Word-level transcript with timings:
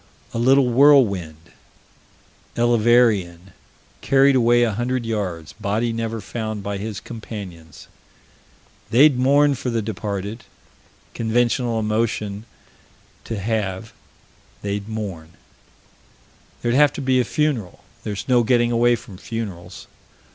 A 0.33 0.39
little 0.39 0.65
whirlwind 0.67 1.51
Elverean 2.57 3.53
carried 4.01 4.35
away 4.35 4.63
a 4.63 4.71
hundred 4.73 5.05
yards 5.05 5.53
body 5.53 5.93
never 5.93 6.19
found 6.19 6.63
by 6.63 6.79
his 6.79 6.99
companions. 6.99 7.87
They'd 8.89 9.19
mourn 9.19 9.53
for 9.53 9.69
the 9.69 9.83
departed. 9.83 10.43
Conventional 11.13 11.79
emotion 11.79 12.45
to 13.25 13.37
have: 13.37 13.93
they'd 14.63 14.89
mourn. 14.89 15.33
There'd 16.63 16.73
have 16.73 16.93
to 16.93 17.01
be 17.03 17.19
a 17.19 17.23
funeral: 17.23 17.83
there's 18.03 18.27
no 18.27 18.41
getting 18.41 18.71
away 18.71 18.95
from 18.95 19.19
funerals. 19.19 19.85